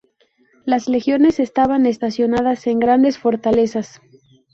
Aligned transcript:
Las 0.65 0.87
Legiones 0.89 1.39
estaban 1.39 1.85
estacionadas 1.85 2.65
en 2.65 2.79
grandes 2.79 3.19
fortalezas. 3.19 4.01